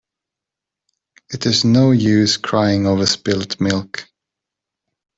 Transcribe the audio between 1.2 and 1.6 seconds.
It